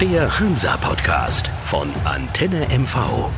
[0.00, 3.28] Der Hansa-Podcast von Antenne MV.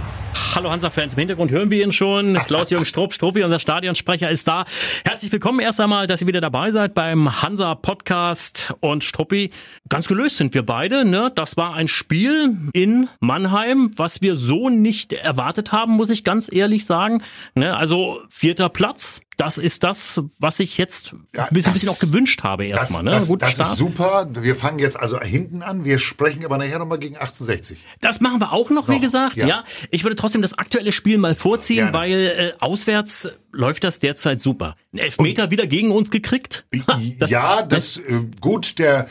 [0.55, 2.35] Hallo Hansa-Fans, im Hintergrund hören wir ihn schon.
[2.35, 4.65] Klaus-Jürgen Strupp, Struppi, unser Stadionsprecher, ist da.
[5.05, 8.75] Herzlich willkommen erst einmal, dass ihr wieder dabei seid beim Hansa-Podcast.
[8.79, 9.51] Und Struppi,
[9.89, 11.05] ganz gelöst sind wir beide.
[11.05, 11.33] Ne?
[11.35, 16.49] Das war ein Spiel in Mannheim, was wir so nicht erwartet haben, muss ich ganz
[16.53, 17.25] ehrlich sagen.
[17.57, 17.77] Ne?
[17.77, 22.43] Also vierter Platz, das ist das, was ich jetzt Ja, ein bisschen, das- auch gewünscht
[22.43, 23.03] habe Das, erstmal.
[23.03, 23.11] Ne?
[23.13, 23.73] das, Guter das Start.
[23.73, 24.29] ist super.
[24.41, 25.85] Wir fangen jetzt also hinten an.
[25.85, 27.79] Wir sprechen aber nachher nochmal gegen 1860.
[28.01, 29.37] Das machen wir auch noch, wie Noch, gesagt.
[29.37, 29.47] Ja.
[29.47, 29.65] ja.
[29.91, 31.93] ich würde trotzdem das aktuelle Spiel mal vorziehen, Gerne.
[31.95, 34.77] weil äh, auswärts läuft das derzeit super.
[34.93, 36.67] Ein Elfmeter wieder gegen uns gekriegt.
[36.89, 39.09] Ha, das- ja, das, äh, gut, der,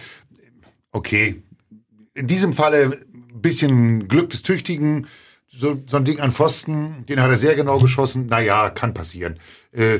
[0.91, 1.41] okay.
[2.13, 2.99] In diesem Falle
[3.33, 5.07] ein bisschen Glück des Tüchtigen.
[5.61, 8.25] So, so ein Ding an Pfosten, den hat er sehr genau geschossen.
[8.25, 9.39] Naja, kann passieren.
[9.71, 9.99] Äh,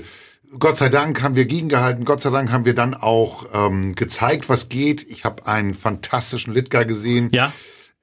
[0.57, 2.03] Gott sei Dank haben wir gegengehalten.
[2.03, 5.03] Gott sei Dank haben wir dann auch ähm, gezeigt, was geht.
[5.09, 7.29] Ich habe einen fantastischen Litka gesehen.
[7.31, 7.53] Ja,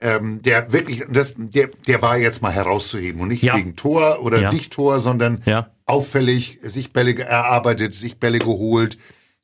[0.01, 3.57] ähm, der wirklich, das, der, der war jetzt mal herauszuheben und nicht Ja.
[3.57, 4.53] wegen Tor oder Ja.
[4.53, 5.71] nicht Tor, sondern Ja.
[5.85, 8.97] auffällig sich Bälle erarbeitet, sich Bälle geholt,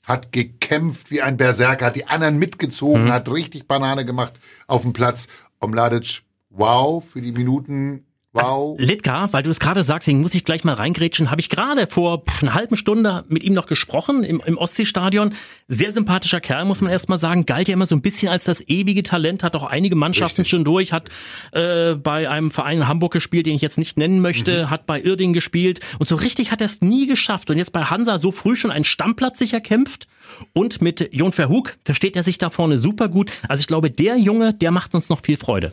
[0.05, 3.13] hat gekämpft wie ein Berserker, hat die anderen mitgezogen, Mhm.
[3.13, 4.35] hat richtig Banane gemacht
[4.69, 5.27] auf dem Platz.
[5.61, 6.23] Omladic,
[6.57, 8.77] wow, für die Minuten, wow.
[8.79, 12.25] Litka, weil du es gerade sagst, muss ich gleich mal reingrätschen, habe ich gerade vor
[12.25, 15.35] pff, einer halben Stunde mit ihm noch gesprochen im, im Ostseestadion.
[15.69, 17.47] Sehr sympathischer Kerl, muss man erst mal sagen.
[17.47, 20.51] Galt ja immer so ein bisschen als das ewige Talent, hat auch einige Mannschaften Richtig.
[20.51, 21.11] schon durch, hat
[21.53, 25.01] äh, bei einem Verein in Hamburg gespielt, den ich jetzt nicht nennen möchte, hat bei
[25.01, 27.51] Irding gespielt und so richtig hat er es nie geschafft.
[27.51, 30.09] Und jetzt bei Hansa so früh schon einen Stammplatz sich erkämpft
[30.53, 33.31] und mit Jon Verhoek versteht er sich da vorne super gut.
[33.49, 35.73] Also ich glaube, der Junge, der macht uns noch viel Freude.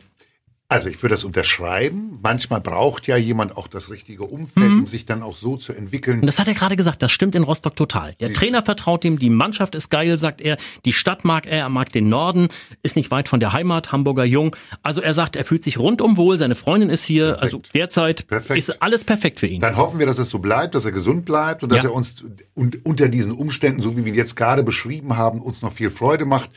[0.72, 2.18] Also ich würde das unterschreiben.
[2.24, 4.80] Manchmal braucht ja jemand auch das richtige Umfeld, Mhm.
[4.80, 6.22] um sich dann auch so zu entwickeln.
[6.22, 8.16] Und das hat er gerade gesagt, das stimmt in Rostock total.
[8.22, 11.70] Der Trainer vertraut ihm, die Mannschaft ist geil, sagt er, die Stadt mag er, er
[11.70, 12.48] mag den Norden,
[12.84, 14.56] ist nicht weit von der Heimat, Hamburger Jung.
[14.82, 18.58] Also er sagt, er fühlt sich rundum wohl, seine Freundin ist hier, also derzeit Perfekt.
[18.58, 19.60] ist alles perfekt für ihn.
[19.60, 21.90] Dann hoffen wir, dass es so bleibt, dass er gesund bleibt und dass Ja.
[21.90, 22.24] er uns
[22.56, 25.90] und unter diesen Umständen, so wie wir ihn jetzt gerade beschrieben haben, uns noch viel
[25.90, 26.50] Freude macht.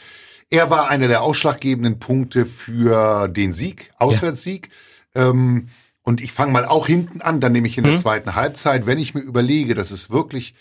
[0.54, 4.70] Er war einer der ausschlaggebenden Punkte für den Sieg, Auswärtssieg.
[5.16, 5.66] Ähm,
[6.03, 8.98] und ich fange mal auch hinten an, dann nehme ich in der zweiten Halbzeit, wenn
[8.98, 10.54] ich mir überlege, dass es wirklich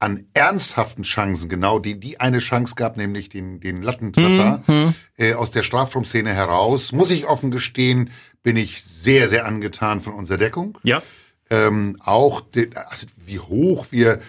[0.00, 5.50] an ernsthaften Chancen, genau die, die eine Chance gab, nämlich den, den Lattentreffer äh, aus
[5.50, 8.10] der Strafraumszene heraus, muss ich offen gestehen,
[8.42, 10.76] bin ich sehr, sehr angetan von unserer Deckung.
[10.82, 11.02] Ja,
[11.50, 14.20] ähm, auch de, also wie hoch wir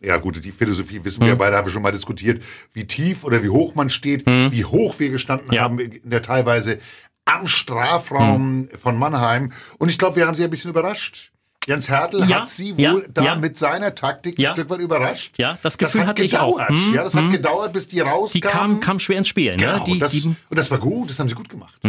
[0.00, 1.28] ja gut, die Philosophie wissen Hm.
[1.28, 4.64] wir beide, haben wir schon mal diskutiert, wie tief oder wie hoch man steht, wie
[4.64, 5.54] hoch wir gestanden Hm.
[5.54, 5.62] Ja.
[5.62, 6.78] haben in der teilweise
[7.24, 8.78] am Strafraum Hm.
[8.78, 9.52] von Mannheim.
[9.78, 11.30] Und ich glaube, wir haben sie ein bisschen überrascht.
[11.66, 13.34] Jens Hertel Ja, hat sie ja, wohl da ja.
[13.36, 14.50] mit seiner Taktik Ja.
[14.50, 15.38] ein Stück weit überrascht.
[15.38, 16.58] Ja, das Gefühl hat hatte ich auch.
[16.58, 16.78] gedauert.
[16.78, 18.32] Hm, Ja, das hat gedauert, bis die rauskamen.
[18.32, 19.56] die kam, kam schwer ins Spiel.
[19.56, 19.84] Genau, Ne?
[19.86, 21.80] Die, das, die, und das war gut, das haben sie gut gemacht.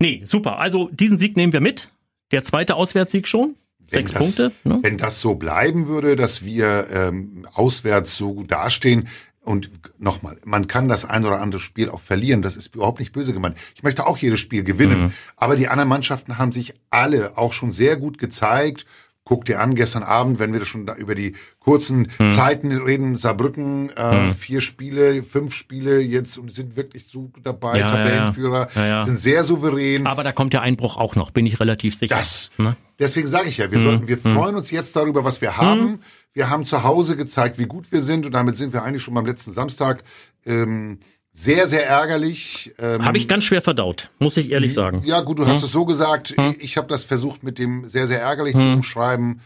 [0.00, 0.58] nee, super.
[0.58, 1.88] Also diesen Sieg nehmen wir mit.
[2.32, 3.54] Der zweite Auswärtssieg schon.
[3.90, 4.52] Wenn Sechs das, Punkte.
[4.64, 4.78] Ne?
[4.82, 9.08] Wenn das so bleiben würde, dass wir ähm, auswärts so gut dastehen,
[9.42, 9.70] und
[10.00, 13.32] nochmal, man kann das ein oder andere Spiel auch verlieren, das ist überhaupt nicht böse
[13.32, 13.56] gemeint.
[13.76, 15.12] Ich möchte auch jedes Spiel gewinnen, Mhm.
[15.36, 18.86] aber die anderen Mannschaften haben sich alle auch schon sehr gut gezeigt.
[19.22, 22.32] Guck dir an, gestern Abend, wenn wir schon über die kurzen Mhm.
[22.32, 27.86] Zeiten reden, Saarbrücken, äh, vier Spiele, fünf Spiele jetzt und sind wirklich so dabei, ja.
[27.86, 29.04] Tabellenführer, Ja, ja.
[29.04, 30.08] sind sehr souverän.
[30.08, 32.16] Aber da kommt der Einbruch auch noch, bin ich relativ sicher.
[32.16, 32.50] Das.
[32.58, 32.76] Ne?
[32.98, 36.00] Deswegen sage ich ja, wir sollten, wir freuen uns jetzt darüber, was wir haben.
[36.32, 39.14] Wir haben zu Hause gezeigt, wie gut wir sind und damit sind wir eigentlich schon
[39.14, 40.02] beim letzten Samstag
[40.46, 41.00] ähm,
[41.32, 42.72] sehr, sehr ärgerlich.
[42.78, 45.02] Ähm, Habe ich ganz schwer verdaut, muss ich ehrlich sagen.
[45.04, 46.34] ja, gut, du hast es so gesagt.
[46.58, 49.40] Ich habe das versucht mit dem sehr, sehr ärgerlich zu umschreiben.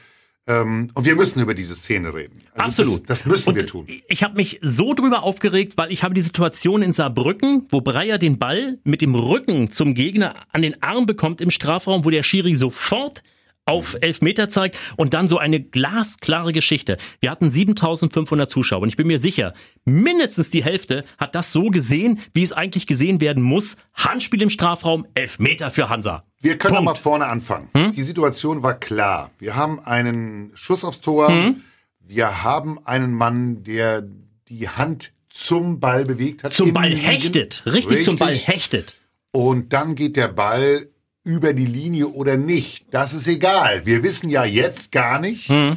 [0.47, 2.43] Ähm, und wir müssen über diese Szene reden.
[2.55, 3.11] Also Absolut.
[3.11, 3.87] Das, das müssen und wir tun.
[4.09, 8.19] Ich habe mich so drüber aufgeregt, weil ich habe die Situation in Saarbrücken, wo Breyer
[8.19, 12.22] den Ball mit dem Rücken zum Gegner an den Arm bekommt im Strafraum, wo der
[12.22, 13.22] Schiri sofort
[13.70, 16.98] auf Elfmeter zeigt und dann so eine glasklare Geschichte.
[17.20, 19.54] Wir hatten 7500 Zuschauer und ich bin mir sicher,
[19.84, 23.76] mindestens die Hälfte hat das so gesehen, wie es eigentlich gesehen werden muss.
[23.94, 26.25] Handspiel im Strafraum, Elfmeter für Hansa.
[26.40, 26.87] Wir können Punkt.
[26.87, 27.69] mal vorne anfangen.
[27.94, 29.31] Die Situation war klar.
[29.38, 31.28] Wir haben einen Schuss aufs Tor.
[31.28, 31.62] Hm?
[32.00, 34.02] Wir haben einen Mann, der
[34.49, 36.52] die Hand zum Ball bewegt hat.
[36.52, 38.49] Zum Ball hechtet, richtig, zum Ball Richtig.
[38.49, 38.96] hechtet.
[39.31, 40.88] Und dann geht der Ball
[41.31, 42.87] über die Linie oder nicht.
[42.91, 43.87] Das ist egal.
[43.87, 45.77] Wir wissen ja jetzt gar nicht, äh,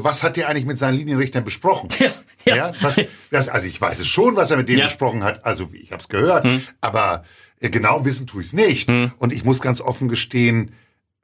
[0.00, 1.88] was hat er eigentlich mit seinen Linienrichtern besprochen.
[1.98, 2.10] Hm.
[2.46, 2.72] Ja, ja.
[2.82, 3.00] was,
[3.30, 4.84] das, also ich weiß es schon, was er mit denen Ja.
[4.86, 5.46] besprochen hat.
[5.46, 6.46] Also ich habe es gehört.
[6.82, 7.24] Aber
[7.60, 8.90] äh, genau wissen tue ich es nicht.
[9.18, 10.72] Und ich muss ganz offen gestehen,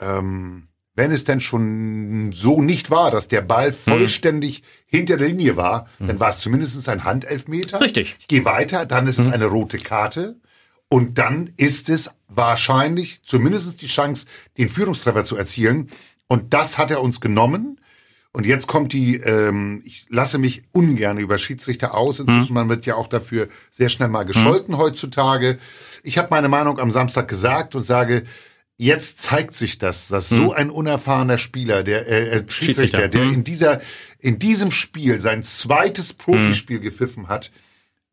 [0.00, 5.56] ähm, wenn es denn schon so nicht war, dass der Ball vollständig hinter der Linie
[5.56, 7.80] war, dann war es zumindest ein Handelfmeter.
[7.82, 8.16] Richtig.
[8.18, 10.36] Ich gehe weiter, dann ist es eine rote Karte.
[10.92, 14.26] Und dann ist es wahrscheinlich zumindest die Chance,
[14.58, 15.88] den Führungstreffer zu erzielen.
[16.26, 17.80] Und das hat er uns genommen.
[18.32, 22.18] Und jetzt kommt die, ähm, ich lasse mich ungern über Schiedsrichter aus.
[22.18, 22.54] Inzwischen hm.
[22.54, 24.80] man wird ja auch dafür sehr schnell mal gescholten hm.
[24.80, 25.58] heutzutage.
[26.02, 28.24] Ich habe meine Meinung am Samstag gesagt und sage,
[28.76, 30.36] jetzt zeigt sich das, dass hm.
[30.36, 33.34] so ein unerfahrener Spieler, der äh, äh Schiedsrichter, Schiedsrichter, der hm.
[33.34, 33.80] in dieser
[34.18, 37.50] in diesem Spiel sein zweites Profispiel gepfiffen hat,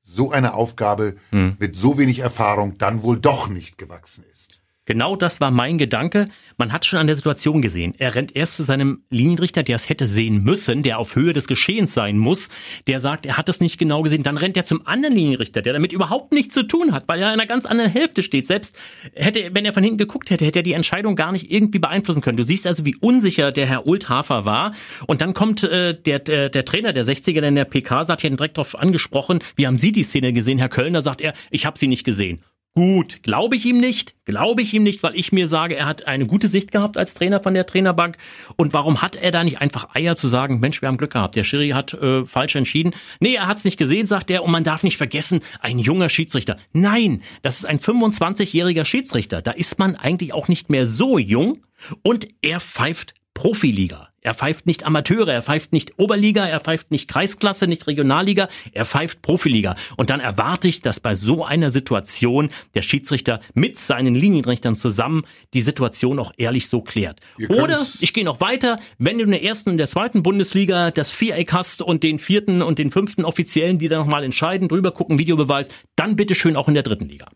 [0.07, 1.57] so eine Aufgabe hm.
[1.59, 4.56] mit so wenig Erfahrung dann wohl doch nicht gewachsen ist.
[4.87, 6.27] Genau das war mein Gedanke.
[6.57, 7.93] Man hat schon an der Situation gesehen.
[7.97, 11.47] Er rennt erst zu seinem Linienrichter, der es hätte sehen müssen, der auf Höhe des
[11.47, 12.47] Geschehens sein muss.
[12.87, 14.23] Der sagt, er hat es nicht genau gesehen.
[14.23, 17.27] Dann rennt er zum anderen Linienrichter, der damit überhaupt nichts zu tun hat, weil er
[17.27, 18.47] in einer ganz anderen Hälfte steht.
[18.47, 18.77] Selbst
[19.13, 22.21] hätte, wenn er von hinten geguckt hätte, hätte er die Entscheidung gar nicht irgendwie beeinflussen
[22.21, 22.37] können.
[22.37, 24.73] Du siehst also, wie unsicher der Herr Ulthafer war.
[25.05, 28.21] Und dann kommt äh, der, der, der Trainer der 60er, der in der PK sagt,
[28.21, 31.01] hier direkt darauf angesprochen, wie haben Sie die Szene gesehen, Herr Kölner?
[31.01, 32.39] Sagt er, ich habe sie nicht gesehen.
[32.77, 36.05] Gut, glaube ich ihm nicht, glaube ich ihm nicht, weil ich mir sage, er hat
[36.05, 38.17] eine gute Sicht gehabt als Trainer von der Trainerbank.
[38.55, 41.35] Und warum hat er da nicht einfach Eier zu sagen, Mensch, wir haben Glück gehabt,
[41.35, 42.93] der Schiri hat äh, falsch entschieden.
[43.19, 46.07] Nee, er hat es nicht gesehen, sagt er, und man darf nicht vergessen, ein junger
[46.07, 46.57] Schiedsrichter.
[46.71, 49.41] Nein, das ist ein 25-jähriger Schiedsrichter.
[49.41, 51.57] Da ist man eigentlich auch nicht mehr so jung
[52.03, 54.09] und er pfeift Profiliga.
[54.27, 58.83] Er pfeift nicht Amateure, er pfeift nicht Oberliga, er pfeift nicht Kreisklasse, nicht Regionalliga, er
[58.83, 59.77] pfeift Profiliga.
[59.95, 65.23] Und dann erwarte ich, dass bei so einer Situation der Schiedsrichter mit seinen Linienrichtern zusammen
[65.53, 67.21] die Situation auch ehrlich so klärt.
[67.47, 71.09] Oder ich gehe noch weiter, wenn du in der ersten und der zweiten Bundesliga das
[71.09, 75.19] Viereck hast und den vierten und den fünften Offiziellen, die da nochmal entscheiden, drüber gucken,
[75.19, 77.27] Videobeweis, dann bitteschön auch in der dritten Liga.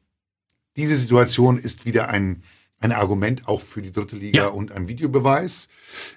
[0.76, 2.44] Diese Situation ist wieder ein
[2.82, 4.48] ein Argument auch für die dritte Liga ja.
[4.48, 5.70] und ein Videobeweis.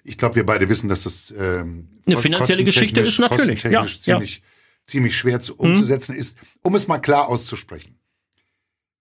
[0.03, 4.37] Ich glaube, wir beide wissen, dass das ähm, eine finanzielle Geschichte ist natürlich ja, ziemlich,
[4.37, 4.43] ja.
[4.87, 6.21] ziemlich schwer zu, umzusetzen mhm.
[6.21, 6.37] ist.
[6.63, 7.97] Um es mal klar auszusprechen.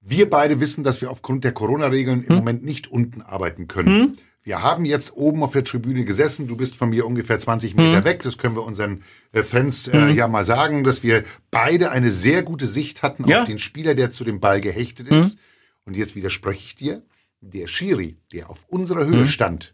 [0.01, 2.25] Wir beide wissen, dass wir aufgrund der Corona-Regeln mhm.
[2.27, 3.97] im Moment nicht unten arbeiten können.
[3.97, 4.13] Mhm.
[4.45, 6.49] Wir haben jetzt oben auf der Tribüne gesessen.
[6.49, 8.03] Du bist von mir ungefähr 20 Meter mhm.
[8.03, 8.23] weg.
[8.23, 12.43] Das können wir unseren äh, Fans äh, ja mal sagen, dass wir beide eine sehr
[12.43, 15.39] gute Sicht hatten auf den Spieler, der zu dem Ball gehechtet ist.
[15.85, 17.03] Und jetzt widerspreche ich dir
[17.51, 19.27] der Schiri, der auf unserer Höhe mhm.
[19.27, 19.73] stand,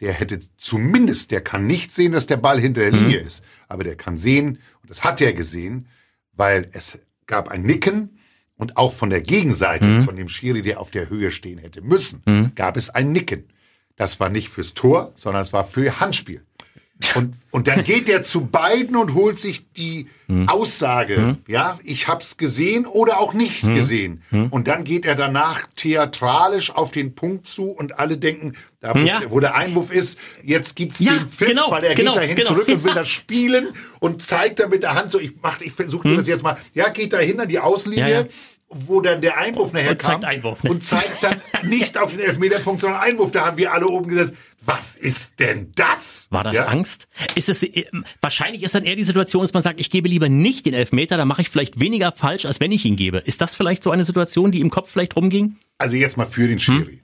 [0.00, 2.98] der hätte zumindest, der kann nicht sehen, dass der Ball hinter der mhm.
[2.98, 5.88] Linie ist, aber der kann sehen, und das hat er gesehen,
[6.32, 8.18] weil es gab ein Nicken
[8.56, 10.04] und auch von der Gegenseite, mhm.
[10.04, 12.52] von dem Schiri, der auf der Höhe stehen hätte müssen, mhm.
[12.54, 13.44] gab es ein Nicken.
[13.96, 16.44] Das war nicht fürs Tor, sondern es war für Handspiel.
[17.16, 20.48] Und, und dann geht er zu beiden und holt sich die hm.
[20.48, 21.36] Aussage, hm.
[21.48, 23.74] ja, ich hab's gesehen oder auch nicht hm.
[23.74, 24.22] gesehen.
[24.30, 24.48] Hm.
[24.48, 29.22] Und dann geht er danach theatralisch auf den Punkt zu und alle denken, da ja.
[29.28, 32.36] wo der Einwurf ist, jetzt gibt's ja, den Pfiff, genau, weil er genau, geht dahin
[32.36, 32.48] genau.
[32.50, 33.68] zurück und will das spielen
[33.98, 36.16] und zeigt dann mit der Hand so, ich mach, ich versuche hm.
[36.16, 38.08] das jetzt mal, ja, geht da hin an die Auslinie.
[38.08, 38.26] Ja, ja
[38.74, 40.70] wo dann der Einwurf nachher und kam Einwurf, ne?
[40.70, 43.30] und zeigt dann nicht auf den Elfmeterpunkt, sondern Einwurf.
[43.30, 44.34] Da haben wir alle oben gesetzt.
[44.66, 46.26] Was ist denn das?
[46.30, 46.66] War das ja?
[46.66, 47.08] Angst?
[47.34, 47.84] Ist es äh,
[48.20, 51.16] wahrscheinlich ist dann eher die Situation, dass man sagt, ich gebe lieber nicht den Elfmeter,
[51.16, 53.18] da mache ich vielleicht weniger falsch, als wenn ich ihn gebe.
[53.18, 55.56] Ist das vielleicht so eine Situation, die im Kopf vielleicht rumging?
[55.78, 56.92] Also jetzt mal für den Schiri.
[56.92, 57.00] Hm?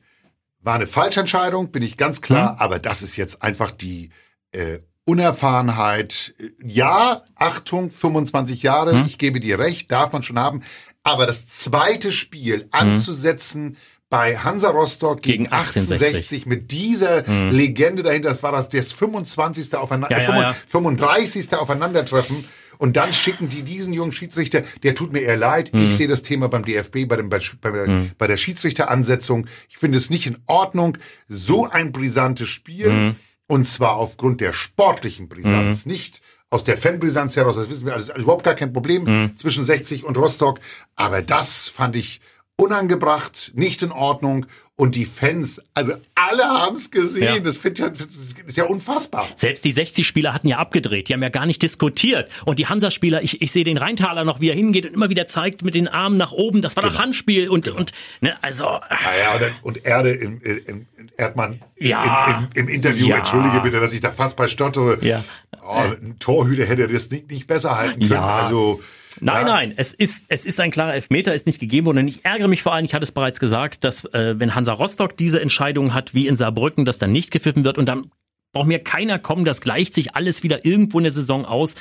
[0.62, 2.58] War eine Falschentscheidung, bin ich ganz klar, hm?
[2.58, 4.10] aber das ist jetzt einfach die
[4.52, 6.34] äh, Unerfahrenheit.
[6.62, 9.06] Ja, Achtung, 25 Jahre, hm?
[9.06, 10.62] ich gebe dir recht, darf man schon haben.
[11.02, 12.68] Aber das zweite Spiel hm?
[12.70, 13.76] anzusetzen
[14.10, 17.50] bei Hansa Rostock gegen, gegen 1860 mit dieser mhm.
[17.50, 19.74] Legende dahinter, das war das, das 25.
[19.76, 20.56] Aufeinander, ja, ja, ja.
[20.68, 21.54] 35.
[21.54, 22.44] Aufeinandertreffen.
[22.76, 25.72] Und dann schicken die diesen jungen Schiedsrichter, der tut mir eher leid.
[25.72, 25.88] Mhm.
[25.88, 28.10] Ich sehe das Thema beim DFB, bei, dem, bei, bei, mhm.
[28.18, 29.46] bei der Schiedsrichteransetzung.
[29.68, 30.98] Ich finde es nicht in Ordnung.
[31.28, 32.90] So ein brisantes Spiel.
[32.90, 33.16] Mhm.
[33.46, 35.92] Und zwar aufgrund der sportlichen Brisanz, mhm.
[35.92, 37.56] nicht aus der Fanbrisanz heraus.
[37.56, 38.10] Das wissen wir alles.
[38.10, 39.36] Also überhaupt gar kein Problem mhm.
[39.36, 40.58] zwischen 60 und Rostock.
[40.96, 42.20] Aber das fand ich
[42.60, 44.46] unangebracht, nicht in Ordnung.
[44.76, 47.34] Und die Fans, also alle haben es gesehen.
[47.34, 47.38] Ja.
[47.38, 48.06] Das, find ich, das
[48.46, 49.28] ist ja unfassbar.
[49.34, 51.10] Selbst die 60-Spieler hatten ja abgedreht.
[51.10, 52.30] Die haben ja gar nicht diskutiert.
[52.46, 55.26] Und die Hansa-Spieler, ich, ich sehe den Rheintaler noch, wie er hingeht und immer wieder
[55.26, 56.62] zeigt mit den Armen nach oben.
[56.62, 56.94] Das war genau.
[56.94, 57.50] doch Handspiel.
[57.50, 57.76] Und, genau.
[57.76, 58.64] und ne, also.
[58.64, 62.48] Naja, und, und Erde im, im, im Erdmann ja.
[62.54, 63.18] im, im, im Interview, ja.
[63.18, 64.96] entschuldige bitte, dass ich da fast bei stottere.
[65.04, 65.22] Ja.
[65.62, 68.12] Oh, ein Torhüter hätte das nicht, nicht besser halten können.
[68.12, 68.36] Ja.
[68.36, 68.80] Also
[69.20, 69.52] Nein, ja.
[69.52, 71.98] nein, es ist, es ist ein klarer Elfmeter, ist nicht gegeben worden.
[71.98, 74.72] Und ich ärgere mich vor allem, ich hatte es bereits gesagt, dass äh, wenn Hansa
[74.72, 78.10] Rostock diese Entscheidung hat, wie in Saarbrücken, dass dann nicht gepfiffen wird und dann
[78.52, 81.74] braucht mir keiner kommen, das gleicht sich alles wieder irgendwo in der Saison aus.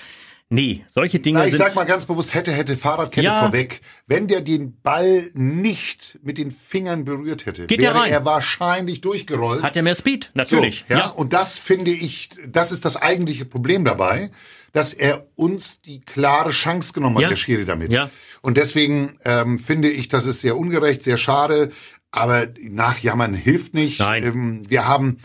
[0.51, 1.59] Nee, solche Dinge Na, ich sind.
[1.59, 3.39] sag mal ganz bewusst, hätte, hätte Fahrradkette Ja.
[3.39, 3.81] vorweg.
[4.07, 9.61] Wenn der den Ball nicht mit den Fingern berührt hätte, Geht wäre er wahrscheinlich durchgerollt.
[9.61, 10.31] hat er mehr Speed?
[10.33, 10.85] Natürlich.
[10.89, 14.31] So, ja, Und das finde ich, das ist das eigentliche Problem dabei,
[14.73, 17.29] dass er uns die klare Chance genommen hat, Ja.
[17.29, 17.93] der Schiri damit.
[17.93, 18.09] Ja.
[18.41, 21.69] Und deswegen ähm, finde ich, das ist sehr ungerecht, sehr schade,
[22.09, 23.99] aber nachjammern hilft nicht.
[23.99, 24.23] Nein.
[24.23, 25.17] Ähm, wir haben,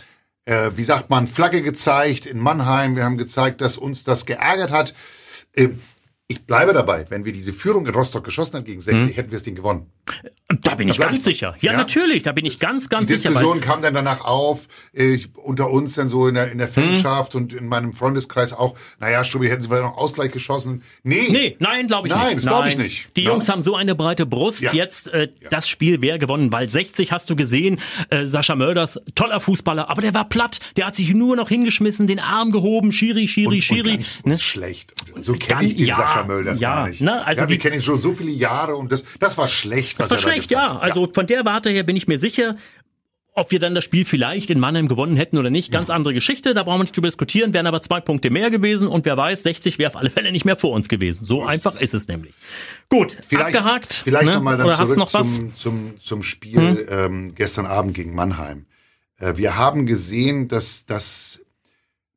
[0.47, 2.97] äh, wie sagt man, Flagge gezeigt in Mannheim.
[2.97, 4.95] Wir haben gezeigt, dass uns das geärgert hat.
[5.55, 5.81] Ähm,
[6.27, 9.15] ich bleibe dabei, wenn wir diese Führung in Rostock geschossen hätten gegen 60, Hm.
[9.15, 9.91] hätten wir das Ding gewonnen.
[10.63, 11.57] Da bin ich bleib ganz ich- sicher.
[11.61, 11.79] Ja, Ja.
[11.79, 13.31] natürlich, da bin ich ganz, ganz Die sicher.
[13.31, 16.69] weil- Diskussion kam dann danach auf, ich, unter uns dann so in der, in der
[16.69, 20.83] Fanschaft und in meinem Freundeskreis auch, naja, Strubi, hätten sie vielleicht noch Ausgleich geschossen.
[21.03, 22.37] Nee, Nee, nein, glaube ich Nein, nicht.
[22.39, 23.09] das glaub ich nicht.
[23.17, 23.31] Die Ja.
[23.33, 24.61] Jungs haben so eine breite Brust.
[24.63, 24.73] Ja.
[24.73, 27.81] Jetzt, äh, das Spiel wäre gewonnen, weil 60 hast du gesehen.
[28.11, 30.61] Äh, Sascha Mölders, toller Fußballer, aber der war platt.
[30.77, 33.91] Der hat sich nur noch hingeschmissen, den Arm gehoben, Schiri, Schiri, und, Schiri.
[33.93, 34.39] und ganz ne?
[34.39, 34.93] schlecht.
[35.21, 37.01] So kenne ich den ja, Sascha Mölders ja, gar nicht.
[37.01, 39.49] ne, also ja, wir die- kennen ihn schon so viele Jahre und das, das war
[39.49, 40.79] schlecht, was Das war er da schlecht, ja.
[40.79, 42.57] Also von der Warte her bin ich mir sicher.
[43.37, 46.55] Ob wir dann das Spiel vielleicht in Mannheim gewonnen hätten oder nicht, ganz andere Geschichte.
[46.55, 47.53] Da brauchen wir nicht drüber diskutieren.
[47.53, 50.45] Wären aber zwei Punkte mehr gewesen und wer weiß, 60 wäre auf alle Fälle nicht
[50.45, 51.25] mehr vor uns gewesen.
[51.25, 52.33] So einfach ist es nämlich.
[52.89, 53.93] Gut, Vielleicht, abgehakt.
[53.93, 54.35] vielleicht ne?
[54.35, 55.35] nochmal dann Oder zurück noch was?
[55.35, 58.67] zum, zum, zum Spiel ähm, gestern Abend gegen Mannheim.
[59.19, 61.45] Äh, wir haben gesehen, dass das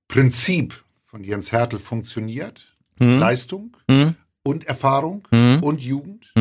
[0.07, 2.75] Prinzip von Jens Hertel funktioniert.
[2.99, 3.17] Hm?
[3.19, 4.13] Leistung Hm?
[4.43, 5.63] und Erfahrung Hm?
[5.63, 6.31] und Jugend.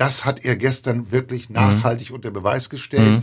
[0.00, 3.22] Das hat er gestern wirklich nachhaltig unter Beweis gestellt.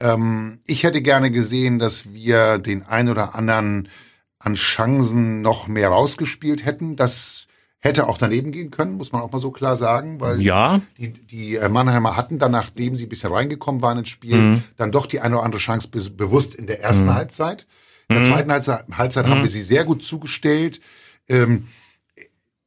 [0.00, 3.90] Ähm, ich hätte gerne gesehen, dass wir den ein oder anderen
[4.38, 6.96] an Chancen noch mehr rausgespielt hätten.
[6.96, 7.46] Das
[7.78, 11.12] hätte auch daneben gehen können, muss man auch mal so klar sagen, weil Ja, die,
[11.12, 14.62] die äh, Mannheimer hatten dann, nachdem sie ein bisschen reingekommen waren ins Spiel, Mhm.
[14.78, 17.66] dann doch die eine oder andere Chance be bewusst in der ersten Halbzeit.
[18.08, 18.28] In der Mhm.
[18.28, 20.80] zweiten Halbzeit, Halbzeit haben wir sie sehr gut zugestellt.
[21.28, 21.68] Ähm,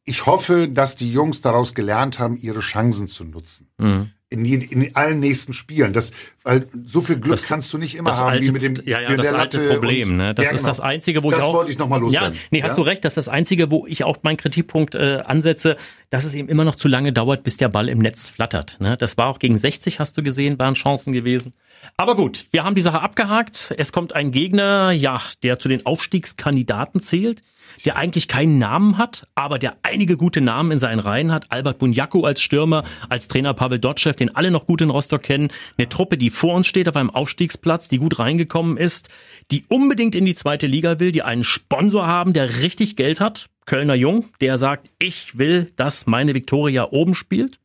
[0.07, 3.67] ich hoffe, dass die Jungs daraus gelernt haben, ihre Chancen zu nutzen.
[3.77, 4.09] Mhm.
[4.29, 5.93] In, die- in allen nächsten Spielen.
[5.93, 6.11] Das,
[6.43, 8.75] weil so viel Glück Das- kannst du nicht immer das haben, alte, wie mit dem
[8.85, 10.09] ja, ja, das alte Latte Problem.
[10.11, 10.33] und- Ne?
[10.35, 10.69] Das Ja, ist genau.
[10.69, 11.53] das Einzige, wo Das ich auch.
[11.53, 12.37] wollte ich noch mal Ja, loswerden.
[12.51, 13.05] nee, hast du recht.
[13.05, 15.77] Das ist das Einzige, wo ich auch meinen Kritikpunkt äh, ansetze,
[16.09, 18.75] dass es eben immer noch zu lange dauert, bis der Ball im Netz flattert.
[18.81, 18.97] Ne?
[18.97, 21.53] Das war auch gegen 60, hast du gesehen, waren Chancen gewesen.
[21.95, 23.73] Aber gut, wir haben die Sache abgehakt.
[23.77, 27.43] Es kommt ein Gegner, ja, der zu den Aufstiegskandidaten zählt,
[27.85, 31.51] der eigentlich keinen Namen hat, aber der einige gute Namen in seinen Reihen hat.
[31.51, 35.49] Albert Bunyaku als Stürmer, als Trainer Pavel Dotschew, den alle noch gut in Rostock kennen.
[35.77, 39.09] Eine Truppe, die vor uns steht auf einem Aufstiegsplatz, die gut reingekommen ist,
[39.51, 43.47] die unbedingt in die zweite Liga will, die einen Sponsor haben, der richtig Geld hat.
[43.65, 47.59] Kölner Jung, der sagt, ich will, dass meine Viktoria oben spielt.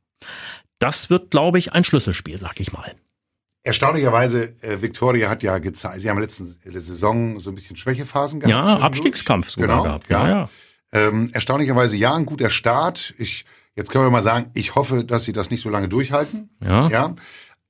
[0.78, 2.92] Das wird, glaube ich, ein Schlüsselspiel, sag ich mal.
[3.64, 8.40] Erstaunlicherweise, äh, Victoria hat ja gezeigt, sie haben letzten äh, Saison so ein bisschen Schwächephasen
[8.40, 8.50] gehabt.
[8.68, 8.78] Ja.
[8.78, 10.10] Abstiegskampf sogar Genau, gehabt.
[10.10, 10.28] ja.
[10.28, 10.48] Ja.
[10.92, 13.14] Ähm, erstaunlicherweise ja, ein guter Start.
[13.18, 13.44] Ich,
[13.76, 16.50] jetzt können wir mal sagen, ich hoffe, dass sie das nicht so lange durchhalten.
[16.60, 16.88] Ja.
[16.88, 17.14] Ja.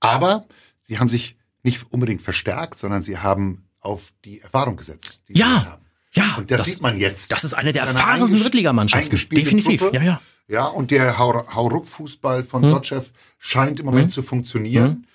[0.01, 0.47] Aber
[0.83, 5.39] sie haben sich nicht unbedingt verstärkt, sondern sie haben auf die Erfahrung gesetzt, die sie
[5.41, 5.55] Ja.
[5.57, 5.83] jetzt haben.
[6.15, 7.33] Ja, Und das, das- sieht man jetzt.
[7.33, 9.11] Das ist eine der erfahrensten Drittligamannschaften.
[9.31, 9.81] Definitiv.
[9.81, 9.97] Truppe.
[9.97, 10.21] Ja, ja.
[10.49, 12.71] Ja, und der Hau- Hauruck-Fußball von Hm.
[12.71, 13.03] Dotschew
[13.39, 15.07] scheint im Moment zu funktionieren.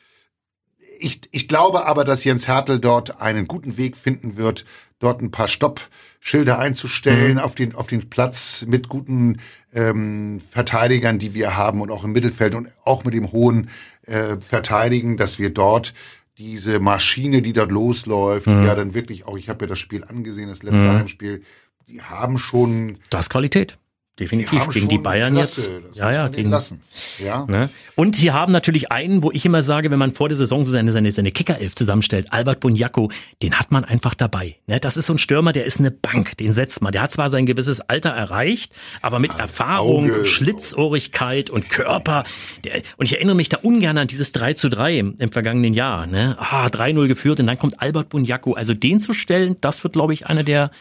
[1.00, 4.66] Ich, ich glaube aber, dass Jens Hertel dort einen guten Weg finden wird,
[5.00, 7.40] dort ein paar Stoppschilder einzustellen Mhm.
[7.40, 9.40] auf, den, auf den Platz mit guten
[9.74, 13.70] ähm, Verteidigern, die wir haben und auch im Mittelfeld und auch mit dem hohen
[14.04, 15.94] äh, Verteidigen, dass wir dort
[16.38, 18.62] diese Maschine, die dort losläuft, Mhm.
[18.62, 21.44] die ja dann wirklich auch, ich habe ja das Spiel angesehen, das letzte Heimspiel,
[21.88, 23.78] die haben schon Das Qualität.
[24.18, 24.60] Die Definitiv.
[24.60, 25.98] haben Gegen die Bayern Klasse, jetzt.
[25.98, 26.28] Ja, ja.
[26.28, 26.82] Gegen, lassen.
[27.24, 27.46] Ja.
[27.46, 27.70] Ne?
[27.96, 30.72] Und sie haben natürlich einen, wo ich immer sage, wenn man vor der Saison so
[30.72, 33.10] seine, seine, seine Kickerelf zusammenstellt, Albert Bunyaku,
[33.44, 34.56] den hat man einfach dabei.
[34.66, 34.80] Ne?
[34.80, 36.92] Das ist so ein Stürmer, der ist eine Bank, den setzt man.
[36.94, 40.26] Der hat zwar sein gewisses Alter erreicht, aber mit Erfahrung, Auge.
[40.26, 42.24] Schlitzohrigkeit und Körper.
[42.64, 45.76] Der, und ich erinnere mich da ungern an dieses 3 zu 3 im, im vergangenen
[45.76, 46.08] Jahr.
[46.08, 46.36] Ne?
[46.40, 48.54] Ah, 3-0 geführt und dann kommt Albert Bunyaku.
[48.54, 50.72] Also den zu stellen, das wird, glaube ich, eine der,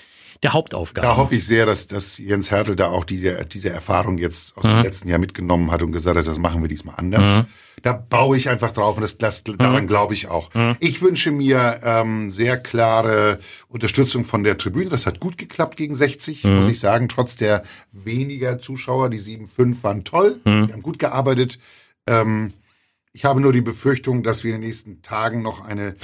[0.43, 1.09] der Hauptaufgaben.
[1.09, 4.65] Da hoffe ich sehr, dass, dass Jens Hertel da auch diese, diese Erfahrung jetzt aus
[4.65, 7.45] dem letzten Jahr mitgenommen hat und gesagt hat, das machen wir diesmal anders.
[7.83, 10.51] Da baue ich einfach drauf und das, das, daran glaube ich auch.
[10.81, 13.39] Ich wünsche mir ähm, sehr klare
[13.69, 14.91] Unterstützung von der Tribüne.
[14.91, 17.63] Das hat gut geklappt gegen 60, muss ich sagen, trotz der
[17.93, 19.11] weniger Zuschauer.
[19.11, 21.59] Die 7-5 waren toll, die haben gut gearbeitet.
[22.07, 22.53] Ähm,
[23.17, 25.97] ich habe nur die Befürchtung, dass wir in den nächsten Tagen noch eine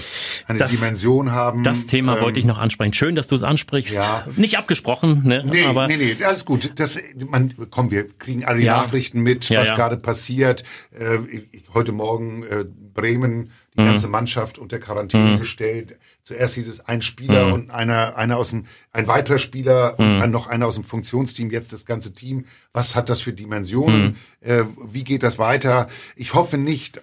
[0.49, 1.62] eine Das- Dimension haben.
[1.62, 2.92] Das Thema Ähm, wollte ich noch ansprechen.
[2.92, 3.94] Schön, dass du es ansprichst.
[3.96, 4.26] Ja.
[4.37, 5.42] Nicht abgesprochen, ne?
[5.44, 6.72] Nee, aber nee, nee, alles gut.
[6.76, 8.78] Das, man, komm, wir kriegen alle Ja.
[8.78, 9.75] Nachrichten mit, Ja, was ja.
[9.75, 10.64] gerade passiert.
[10.90, 11.18] Äh,
[11.75, 13.87] heute Morgen äh, Bremen, die Mhm.
[13.87, 15.99] ganze Mannschaft unter Quarantäne gestellt.
[16.25, 17.52] Zuerst hieß es ein Spieler Mhm.
[17.52, 21.50] und einer, einer aus dem, ein weiterer Spieler und ein, noch einer aus dem Funktionsteam,
[21.50, 22.44] jetzt das ganze Team.
[22.72, 24.02] Was hat das für Dimensionen?
[24.02, 24.49] Mhm.
[24.49, 25.88] Äh, wie geht das weiter?
[26.14, 27.00] Ich hoffe nicht,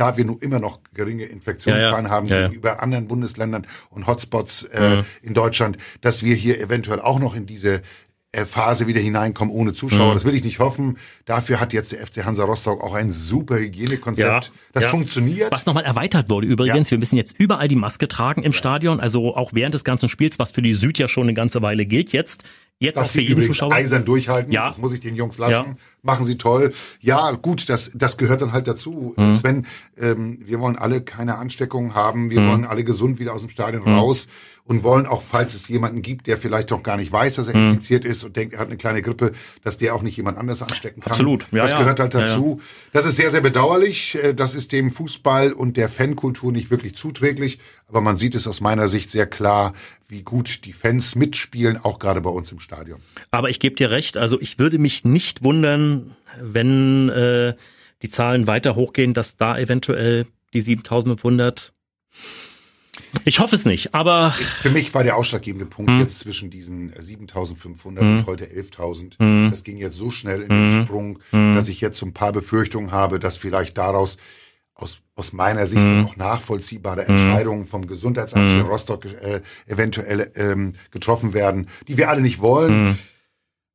[0.00, 2.10] da wir nun immer noch geringe Infektionszahlen Ja, ja.
[2.10, 5.04] haben Ja, gegenüber anderen Bundesländern und Hotspots äh, Mhm.
[5.22, 7.82] in Deutschland, dass wir hier eventuell auch noch in diese
[8.32, 9.74] äh, Phase wieder hineinkommen ohne Mhm.
[9.74, 10.14] Zuschauer.
[10.14, 10.98] Das will ich nicht hoffen.
[11.24, 14.52] Dafür hat jetzt der FC Hansa Rostock auch ein super Hygienekonzept.
[14.72, 15.50] Das funktioniert.
[15.52, 19.34] Was nochmal erweitert wurde übrigens, wir müssen jetzt überall die Maske tragen im Stadion, also
[19.34, 22.12] auch während des ganzen Spiels, was für die Süd ja schon eine ganze Weile gilt.
[22.12, 22.44] Jetzt,
[22.80, 23.72] jetzt auch dass für sie jeden übrigens Zuschauer.
[23.72, 24.52] eisern durchhalten.
[24.52, 24.68] Ja.
[24.68, 25.52] Das muss ich den Jungs lassen.
[25.52, 25.76] Ja.
[26.02, 26.72] Machen sie toll.
[27.00, 29.14] Ja, gut, das, das gehört dann halt dazu.
[29.16, 29.34] Mhm.
[29.34, 29.66] Sven,
[30.00, 32.24] ähm, wir wollen alle keine Ansteckung haben.
[32.24, 32.30] Mhm.
[32.30, 34.26] Wir wollen alle gesund wieder aus dem Stadion raus
[34.64, 37.56] und wollen auch, falls es jemanden gibt, der vielleicht doch gar nicht weiß, dass er
[37.56, 37.70] Mhm.
[37.70, 39.32] infiziert ist und denkt, er hat eine kleine Grippe,
[39.62, 41.10] dass der auch nicht jemand anderes anstecken kann.
[41.12, 41.46] Absolut.
[41.52, 41.78] Ja, das ja.
[41.80, 42.60] gehört halt dazu.
[42.92, 44.16] Das ist sehr, sehr bedauerlich.
[44.22, 47.58] Äh, Das ist dem Fußball und der Fankultur nicht wirklich zuträglich.
[47.90, 49.74] Aber man sieht es aus meiner Sicht sehr klar,
[50.06, 53.00] wie gut die Fans mitspielen, auch gerade bei uns im Stadion.
[53.32, 57.54] Aber ich gebe dir recht, also ich würde mich nicht wundern, wenn äh,
[58.02, 61.72] die Zahlen weiter hochgehen, dass da eventuell die 7500
[63.24, 66.00] ich hoffe es nicht, aber Für mich war der ausschlaggebende Punkt Hm.
[66.00, 69.50] jetzt zwischen diesen äh, 7500 und heute 11.000.
[69.50, 70.86] Das ging jetzt so schnell in den Hm.
[70.86, 74.16] Sprung, dass ich jetzt so ein paar Befürchtungen habe, dass vielleicht daraus
[74.80, 76.06] aus, aus meiner Sicht Hm.
[76.06, 82.08] auch nachvollziehbare Entscheidungen vom Gesundheitsamt hier in Rostock äh, eventuell ähm, getroffen werden, die wir
[82.10, 82.98] alle nicht wollen.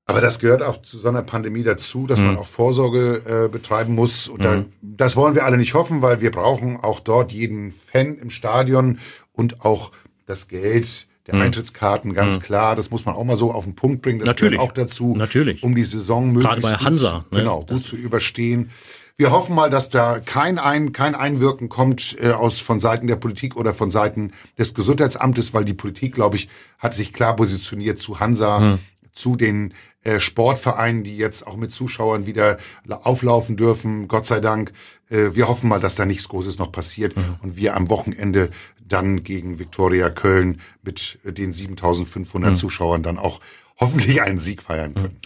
[0.07, 2.27] Aber das gehört auch zu so einer Pandemie dazu, dass Hm.
[2.27, 4.27] man auch Vorsorge äh, betreiben muss.
[4.27, 8.15] Und da, das wollen wir alle nicht hoffen, weil wir brauchen auch dort jeden Fan
[8.17, 8.99] im Stadion
[9.33, 9.91] und auch
[10.27, 12.75] das Geld der Eintrittskarten, ganz klar.
[12.75, 14.19] Das muss man auch mal so auf den Punkt bringen.
[14.19, 14.29] Das Hm.
[14.31, 14.59] Natürlich.
[14.59, 15.63] gehört auch dazu, Natürlich.
[15.63, 17.39] um die Saison möglichst bei gut, Hansa, ne?
[17.39, 18.69] genau, gut zu überstehen.
[19.17, 23.15] Wir hoffen mal, dass da kein, ein, kein Einwirken kommt äh, aus von Seiten der
[23.15, 27.99] Politik oder von Seiten des Gesundheitsamtes, weil die Politik, glaube ich, hat sich klar positioniert
[27.99, 28.79] zu Hansa, Hm.
[29.13, 29.73] zu den
[30.05, 34.71] äh, Sportvereinen, die jetzt auch mit Zuschauern wieder la- auflaufen dürfen, Gott sei Dank.
[35.09, 38.49] Äh, wir hoffen mal, dass da nichts Großes noch passiert und wir am Wochenende
[38.87, 43.41] dann gegen Viktoria Köln mit äh, den 7500 Zuschauern dann auch
[43.79, 45.17] hoffentlich einen Sieg feiern können.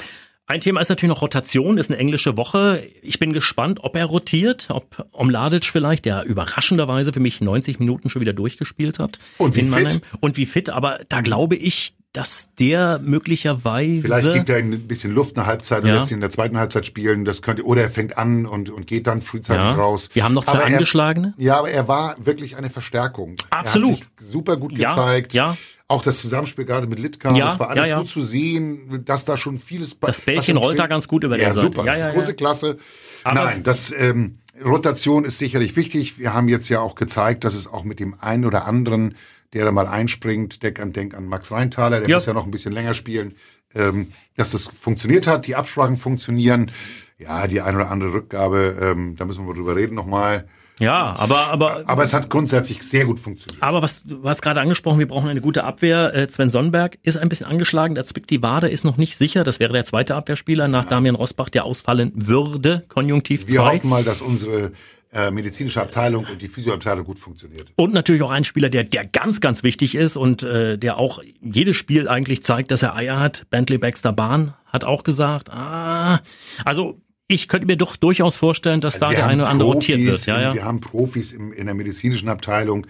[0.48, 2.81] Ein Thema ist natürlich noch Rotation, ist eine englische Woche.
[3.03, 8.09] Ich bin gespannt, ob er rotiert, ob Omladic vielleicht, der überraschenderweise für mich 90 Minuten
[8.09, 9.20] schon wieder durchgespielt hat.
[9.37, 10.01] Und wie in fit.
[10.22, 14.01] Und wie fit, aber da glaube ich, dass der möglicherweise...
[14.01, 15.95] Vielleicht gibt er ein bisschen Luft eine Halbzeit und Ja.
[15.95, 17.24] lässt ihn in der zweiten Halbzeit spielen.
[17.24, 19.74] Das könnte, oder er fängt an und, und geht dann frühzeitig Ja.
[19.75, 20.09] raus.
[20.13, 21.33] Wir haben noch zwei Aber er- angeschlagene.
[21.37, 23.35] Ja, aber er war wirklich eine Verstärkung.
[23.51, 23.89] Absolut.
[23.89, 25.33] Er hat sich super gut Ja, gezeigt.
[25.33, 25.55] ja.
[25.87, 28.00] Auch das Zusammenspiel gerade mit Litka, Ja, das war alles ja, ja.
[28.00, 31.45] gut zu sehen, dass da schon vieles Das Bällchen rollt da ganz gut über ja,
[31.45, 31.65] der Seite.
[31.67, 32.33] Super, Ja, das ja, ist große ja.
[32.33, 32.77] Klasse.
[33.24, 36.17] Aber- Nein, das ähm, Rotation ist sicherlich wichtig.
[36.19, 39.15] Wir haben jetzt ja auch gezeigt, dass es auch mit dem einen oder anderen,
[39.53, 42.17] der da mal einspringt, denk an, denk an Max Reintaler, der Ja.
[42.17, 43.35] muss ja noch ein bisschen länger spielen,
[43.75, 46.72] ähm, dass das funktioniert hat, die Absprachen funktionieren.
[47.17, 50.48] Ja, die eine oder andere Rückgabe, ähm, da müssen wir drüber reden nochmal.
[50.79, 53.61] Ja, aber, aber, Aber es hat grundsätzlich sehr gut funktioniert.
[53.61, 56.13] aber was du hast gerade angesprochen, wir brauchen eine gute Abwehr.
[56.15, 59.44] Äh, Sven Sonnenberg ist ein bisschen angeschlagen, der zwickt die Wade, ist noch nicht sicher.
[59.44, 63.75] Das wäre der zweite Abwehrspieler nach Damian Rosbach, der ausfallen würde, Konjunktiv Wir 2.
[63.75, 64.72] hoffen mal, dass unsere
[65.11, 67.72] äh, medizinische Abteilung und die Physioabteilung gut funktioniert.
[67.75, 71.22] Und natürlich auch ein Spieler, der, der ganz, ganz wichtig ist und äh, der auch
[71.42, 73.48] jedes Spiel eigentlich zeigt, dass er Eier hat.
[73.50, 76.22] Bentley Baxter Bahn hat auch gesagt, ah,
[76.63, 79.70] also ich könnte mir doch durchaus vorstellen, dass da Also Wir der eine oder andere
[79.74, 80.25] rotiert wird.
[80.25, 80.53] Ja, ja.
[80.53, 82.87] Wir haben Profis im, in der medizinischen Abteilung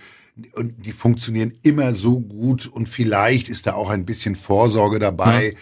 [0.53, 5.55] und die funktionieren immer so gut und vielleicht ist da auch ein bisschen Vorsorge dabei,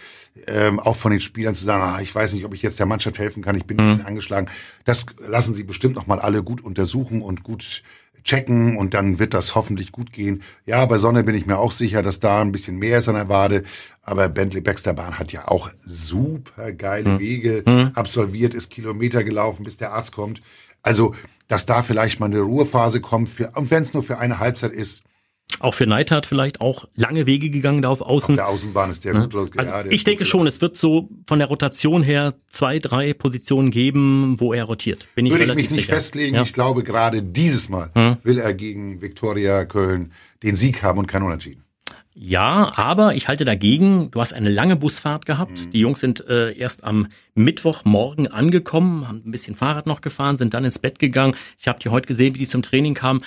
[0.46, 2.86] ähm, auch von den Spielern zu sagen, ah, ich weiß nicht, ob ich jetzt der
[2.86, 3.90] Mannschaft helfen kann, ich bin ein Mhm.
[3.90, 4.46] bisschen angeschlagen.
[4.84, 7.82] Das lassen sie bestimmt noch mal alle gut untersuchen und gut
[8.24, 10.42] checken und dann wird das hoffentlich gut gehen.
[10.66, 13.14] Ja, bei Sonne bin ich mir auch sicher, dass da ein bisschen mehr ist an
[13.14, 13.64] der Wade.
[14.02, 17.18] Aber Bentley Baxter Bahn hat ja auch super geile Mhm.
[17.18, 20.42] Wege absolviert, ist Kilometer gelaufen, bis der Arzt kommt.
[20.82, 21.14] Also,
[21.48, 24.72] dass da vielleicht mal eine Ruhephase kommt, für, und wenn es nur für eine Halbzeit
[24.72, 25.02] ist,
[25.60, 28.36] Auch für Neidhardt vielleicht auch lange Wege gegangen da auf Außen.
[28.36, 29.50] der Außenbahn ist der gut los.
[29.56, 33.70] Also ja, ich denke schon, es wird so von der Rotation her zwei, drei Positionen
[33.70, 35.08] geben, wo er rotiert.
[35.14, 35.94] Bin ich Würde ich mich nicht sicher.
[35.94, 36.36] festlegen.
[36.36, 36.42] Ja.
[36.42, 37.90] Ich glaube, gerade dieses Mal
[38.22, 41.64] will er gegen Viktoria Köln den Sieg haben und kein Unentschieden.
[42.20, 45.66] Ja, aber ich halte dagegen, du hast eine lange Busfahrt gehabt.
[45.66, 45.70] Mhm.
[45.70, 47.06] Die Jungs sind äh, erst am
[47.36, 51.36] Mittwochmorgen angekommen, haben ein bisschen Fahrrad noch gefahren, sind dann ins Bett gegangen.
[51.60, 53.22] Ich habe die heute gesehen, wie die zum Training kamen.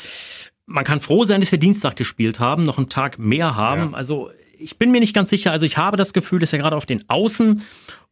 [0.66, 3.92] Man kann froh sein, dass wir Dienstag gespielt haben, noch einen Tag mehr haben.
[3.92, 3.98] Ja.
[3.98, 5.52] Also ich bin mir nicht ganz sicher.
[5.52, 7.64] Also ich habe das Gefühl, dass ja gerade auf den Außen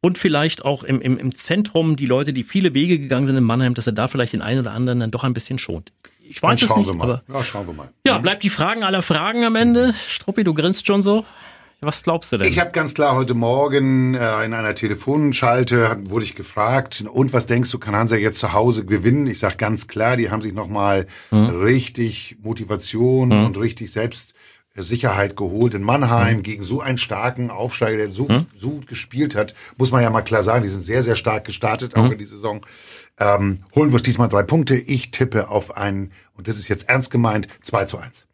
[0.01, 3.43] und vielleicht auch im, im, im Zentrum die Leute, die viele Wege gegangen sind in
[3.43, 5.91] Mannheim, dass er da vielleicht den einen oder anderen dann doch ein bisschen schont.
[6.21, 7.89] Ich weiß es nicht, aber ja, schauen wir mal.
[8.05, 9.93] Ja, bleibt die Fragen aller Fragen am Ende.
[10.07, 11.25] Struppi, du grinst schon so.
[11.81, 12.47] Was glaubst du denn?
[12.47, 17.45] Ich habe ganz klar heute Morgen äh, in einer Telefonschalte wurde ich gefragt, und was
[17.45, 19.27] denkst du, kann Hansa jetzt zu Hause gewinnen?
[19.27, 21.61] Ich sage ganz klar, die haben sich nochmal hm.
[21.61, 23.45] richtig Motivation hm.
[23.45, 26.43] und richtig Selbstsicherheit geholt in Mannheim hm.
[26.43, 28.47] gegen so einen starken Aufsteiger, der so, hm.
[28.57, 29.53] so gut gespielt hat.
[29.77, 32.11] Muss man ja mal klar sagen, die sind sehr, sehr stark gestartet, auch hm.
[32.11, 32.59] in die Saison.
[33.21, 34.75] Ähm, holen wir uns diesmal drei Punkte.
[34.75, 38.25] Ich tippe auf einen, und das ist jetzt ernst gemeint, 2 zu 1.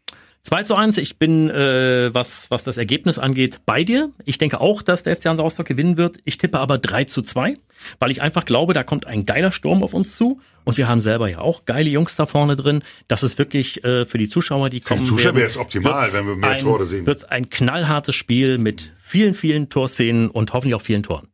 [0.45, 4.11] 2 zu 1, ich bin, äh, was, was das Ergebnis angeht, bei dir.
[4.25, 6.19] Ich denke auch, dass der FC Hansa Rostock gewinnen wird.
[6.23, 7.57] Ich tippe aber 3 zu 2,
[7.97, 10.39] weil ich einfach glaube, da kommt ein geiler Sturm auf uns zu.
[10.63, 12.83] Und wir haben selber ja auch geile Jungs da vorne drin.
[13.07, 14.99] Das ist wirklich äh, für die Zuschauer, die kommen.
[14.99, 17.07] Für die Zuschauer wäre es optimal, wenn wir mehr ein, Tore sehen.
[17.07, 21.27] Wird ein knallhartes Spiel mit vielen, vielen Torszenen und hoffentlich auch vielen Toren.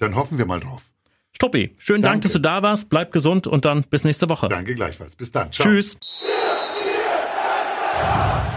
[0.00, 0.82] Dann hoffen wir mal drauf.
[1.32, 2.90] Stoppi, schönen Dank, dass du da warst.
[2.90, 4.48] Bleib gesund und dann bis nächste Woche.
[4.48, 5.14] Danke gleichfalls.
[5.14, 5.52] Bis dann.
[5.52, 5.68] Ciao.
[5.68, 5.96] Tschüss.